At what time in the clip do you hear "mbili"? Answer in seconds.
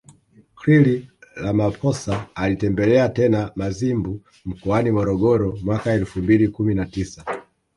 6.19-6.47